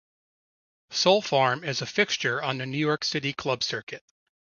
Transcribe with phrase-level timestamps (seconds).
[0.89, 4.03] Soulfarm is a fixture on the New York City club circuit.